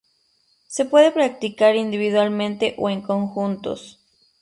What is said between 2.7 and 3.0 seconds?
o